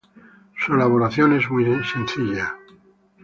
Su 0.57 0.73
elaboración 0.73 1.33
es 1.37 1.47
muy 1.51 1.63
sencilla. 1.85 2.55